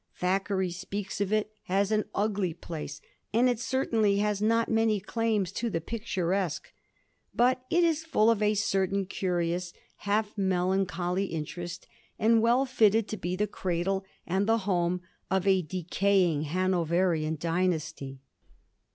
[0.15, 3.01] Thackeray speaks of it as an ugly place,
[3.35, 6.71] and it certainly has not many claims to the pic turesque.
[7.35, 11.85] But it is full of a certain curious half melancholy interest,
[12.17, 18.21] and well fitted to be the cradle and the home of a decaying Hanoverian dynasty.